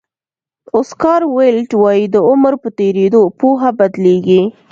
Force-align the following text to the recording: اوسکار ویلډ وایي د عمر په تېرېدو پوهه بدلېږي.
اوسکار 0.77 1.21
ویلډ 1.35 1.71
وایي 1.83 2.05
د 2.13 2.15
عمر 2.29 2.53
په 2.63 2.69
تېرېدو 2.79 3.21
پوهه 3.39 3.69
بدلېږي. 3.79 4.41